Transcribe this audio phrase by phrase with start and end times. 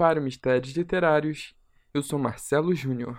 [0.00, 1.54] para Mistérios Literários.
[1.92, 3.18] Eu sou Marcelo Júnior.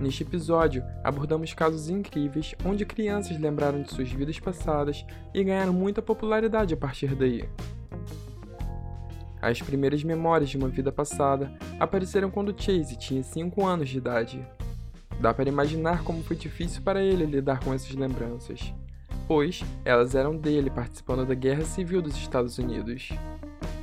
[0.00, 6.00] Neste episódio, abordamos casos incríveis onde crianças lembraram de suas vidas passadas e ganharam muita
[6.00, 7.48] popularidade a partir daí.
[9.42, 14.46] As primeiras memórias de uma vida passada apareceram quando Chase tinha 5 anos de idade.
[15.20, 18.72] Dá para imaginar como foi difícil para ele lidar com essas lembranças,
[19.26, 23.08] pois elas eram dele participando da Guerra Civil dos Estados Unidos.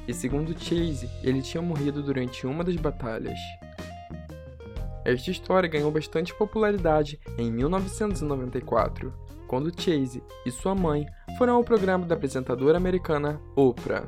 [0.08, 3.38] E segundo Chase, ele tinha morrido durante uma das batalhas.
[5.04, 9.14] Esta história ganhou bastante popularidade em 1994,
[9.46, 11.06] quando Chase e sua mãe
[11.38, 14.08] foram ao programa da apresentadora americana Oprah.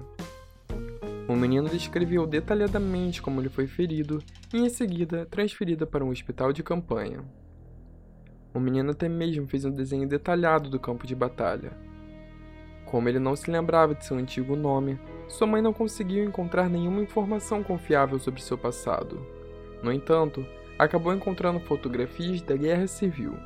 [1.31, 4.21] O menino descreveu detalhadamente como ele foi ferido
[4.53, 7.23] e, em seguida, transferido para um hospital de campanha.
[8.53, 11.71] O menino até mesmo fez um desenho detalhado do campo de batalha.
[12.85, 17.01] Como ele não se lembrava de seu antigo nome, sua mãe não conseguiu encontrar nenhuma
[17.01, 19.25] informação confiável sobre seu passado.
[19.81, 20.45] No entanto,
[20.77, 23.37] acabou encontrando fotografias da Guerra Civil.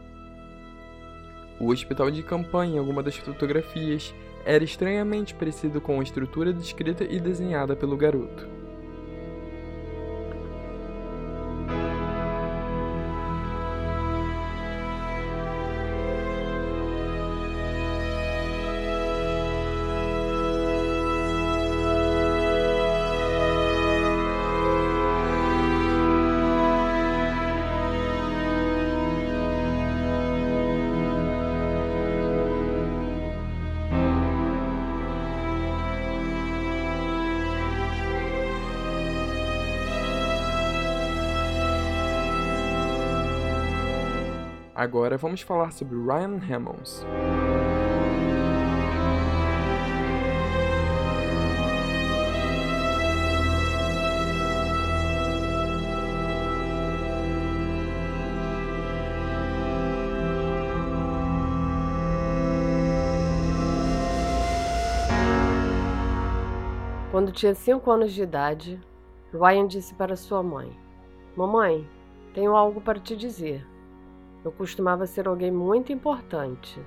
[1.59, 4.11] O hospital de campanha em alguma das fotografias
[4.45, 8.64] era estranhamente parecido com a estrutura descrita e desenhada pelo garoto.
[44.75, 47.05] Agora vamos falar sobre Ryan Hammonds.
[67.11, 68.77] Quando tinha cinco anos de idade,
[69.33, 70.77] Ryan disse para sua mãe:
[71.33, 71.89] Mamãe,
[72.33, 73.65] tenho algo para te dizer.
[74.45, 76.79] Eu costumava ser alguém muito importante.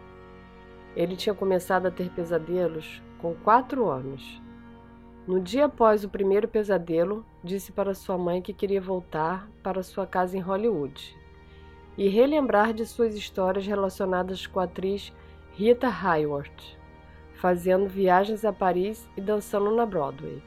[0.94, 4.40] Ele tinha começado a ter pesadelos com quatro anos.
[5.26, 10.06] No dia após o primeiro pesadelo, disse para sua mãe que queria voltar para sua
[10.06, 11.18] casa em Hollywood
[11.96, 15.12] e relembrar de suas histórias relacionadas com a atriz
[15.50, 16.78] Rita Hayworth,
[17.34, 20.40] fazendo viagens a Paris e dançando na Broadway.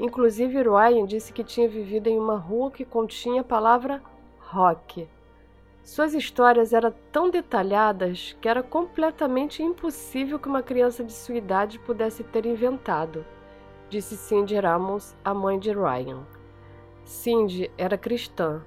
[0.00, 4.02] Inclusive, Ryan disse que tinha vivido em uma rua que continha a palavra
[4.38, 5.06] rock
[5.84, 11.78] suas histórias eram tão detalhadas que era completamente impossível que uma criança de sua idade
[11.78, 13.24] pudesse ter inventado,
[13.90, 16.22] disse Cindy Ramos, a mãe de Ryan.
[17.04, 18.62] Cindy era cristã,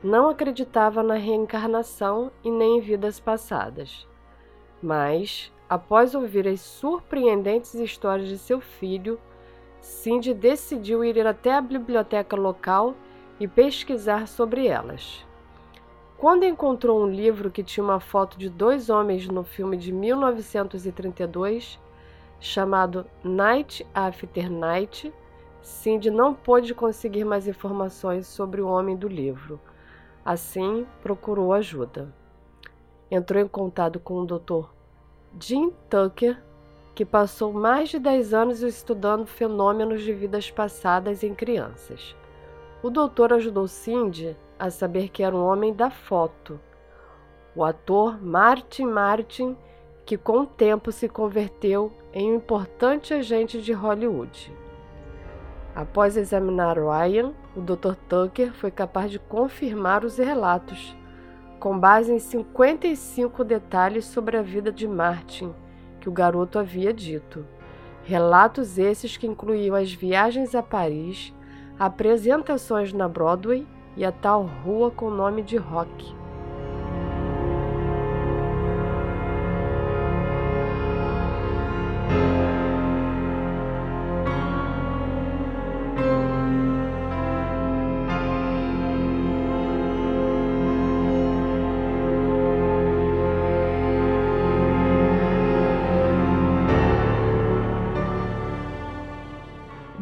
[0.00, 4.06] não acreditava na reencarnação e nem em vidas passadas.
[4.80, 9.18] Mas, após ouvir as surpreendentes histórias de seu filho,
[9.80, 12.94] Cindy decidiu ir até a biblioteca local
[13.40, 15.28] e pesquisar sobre elas.
[16.20, 21.80] Quando encontrou um livro que tinha uma foto de dois homens no filme de 1932,
[22.38, 25.10] chamado Night After Night,
[25.62, 29.58] Cindy não pôde conseguir mais informações sobre o homem do livro.
[30.22, 32.14] Assim, procurou ajuda.
[33.10, 34.68] Entrou em contato com o Dr.
[35.40, 36.38] Jim Tucker,
[36.94, 42.14] que passou mais de 10 anos estudando fenômenos de vidas passadas em crianças.
[42.82, 46.58] O doutor ajudou Cindy a saber que era um homem da foto,
[47.54, 49.56] o ator Martin Martin,
[50.06, 54.52] que com o tempo se converteu em um importante agente de Hollywood.
[55.74, 57.94] Após examinar Ryan, o Dr.
[58.08, 60.96] Tucker foi capaz de confirmar os relatos,
[61.58, 65.54] com base em 55 detalhes sobre a vida de Martin
[66.00, 67.46] que o garoto havia dito.
[68.02, 71.34] Relatos esses que incluíam as viagens a Paris,
[71.80, 73.66] apresentações na Broadway
[73.96, 76.19] e a tal rua com nome de Rock.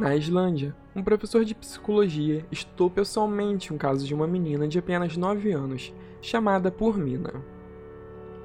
[0.09, 5.19] Na Islândia, um professor de psicologia estudou pessoalmente um caso de uma menina de apenas
[5.19, 7.35] 9 anos, chamada Purmina.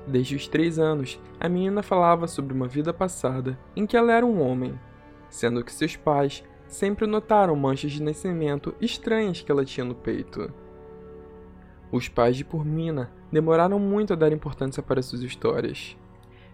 [0.06, 4.26] Desde os 3 anos, a menina falava sobre uma vida passada em que ela era
[4.26, 4.78] um homem,
[5.30, 10.54] sendo que seus pais sempre notaram manchas de nascimento estranhas que ela tinha no peito.
[11.90, 15.96] Os pais de Purmina demoraram muito a dar importância para suas histórias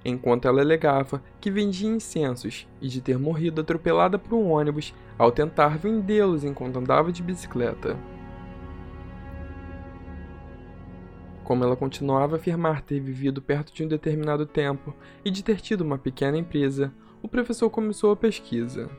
[0.04, 5.32] enquanto ela alegava que vendia incensos e de ter morrido atropelada por um ônibus ao
[5.32, 7.98] tentar vendê-los enquanto andava de bicicleta.
[11.44, 14.94] Como ela continuava a afirmar ter vivido perto de um determinado tempo
[15.26, 18.90] e de ter tido uma pequena empresa, o professor começou a pesquisa.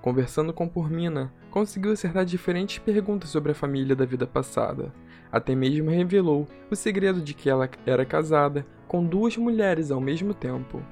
[0.00, 4.92] Conversando com Purmina, conseguiu acertar diferentes perguntas sobre a família da vida passada.
[5.30, 10.32] Até mesmo revelou o segredo de que ela era casada com duas mulheres ao mesmo
[10.32, 10.82] tempo.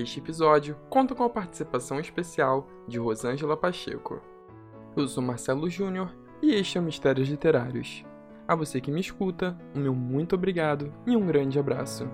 [0.00, 4.22] Este episódio conta com a participação especial de Rosângela Pacheco.
[4.96, 8.04] Eu sou Marcelo Júnior e este é o Mistérios Literários.
[8.46, 12.08] A você que me escuta, o meu muito obrigado e um grande abraço.